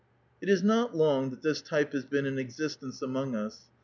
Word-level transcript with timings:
It 0.41 0.49
is 0.49 0.63
not 0.63 0.95
long 0.97 1.29
thnt 1.29 1.43
this 1.43 1.61
type 1.61 1.91
has 1.93 2.05
been 2.07 2.25
in 2.25 2.39
existence 2.39 3.01
amongf^ 3.01 3.35
us. 3.35 3.69